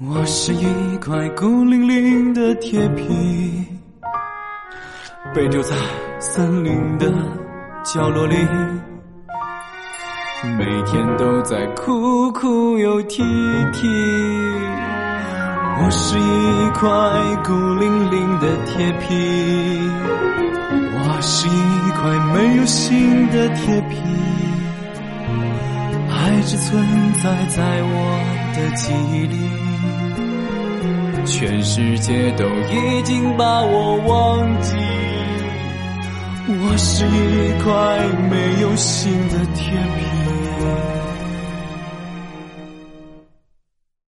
[0.00, 3.04] 我是一块孤零零的铁皮，
[5.34, 5.76] 被丢在
[6.18, 7.12] 森林的
[7.84, 8.34] 角落里，
[10.56, 13.22] 每天都在哭哭又啼
[13.72, 13.86] 啼。
[15.84, 16.88] 我是一块
[17.44, 19.14] 孤零零的铁皮，
[21.04, 23.96] 我是一块没有心的铁皮，
[26.10, 26.82] 爱只存
[27.22, 27.96] 在在我
[28.56, 29.61] 的记忆里。
[31.24, 34.74] 全世界都已经把我忘记，
[36.48, 37.70] 我是一块
[38.28, 40.11] 没有心的铁皮。